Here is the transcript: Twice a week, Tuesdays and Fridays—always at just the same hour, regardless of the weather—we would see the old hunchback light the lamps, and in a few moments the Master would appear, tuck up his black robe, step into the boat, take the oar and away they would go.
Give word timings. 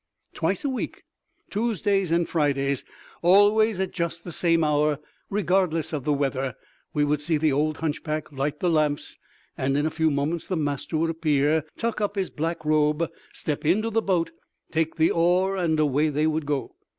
Twice 0.33 0.65
a 0.65 0.69
week, 0.69 1.03
Tuesdays 1.51 2.11
and 2.11 2.27
Fridays—always 2.27 3.79
at 3.79 3.91
just 3.93 4.23
the 4.23 4.31
same 4.31 4.63
hour, 4.63 4.97
regardless 5.29 5.93
of 5.93 6.05
the 6.05 6.11
weather—we 6.13 7.03
would 7.03 7.21
see 7.21 7.37
the 7.37 7.51
old 7.51 7.77
hunchback 7.77 8.31
light 8.31 8.61
the 8.61 8.69
lamps, 8.71 9.19
and 9.55 9.77
in 9.77 9.85
a 9.85 9.91
few 9.91 10.09
moments 10.09 10.47
the 10.47 10.57
Master 10.57 10.97
would 10.97 11.11
appear, 11.11 11.65
tuck 11.77 12.01
up 12.01 12.15
his 12.15 12.31
black 12.31 12.65
robe, 12.65 13.11
step 13.31 13.63
into 13.63 13.91
the 13.91 14.01
boat, 14.01 14.31
take 14.71 14.95
the 14.95 15.11
oar 15.11 15.55
and 15.55 15.79
away 15.79 16.09
they 16.09 16.25
would 16.25 16.47
go. 16.47 16.73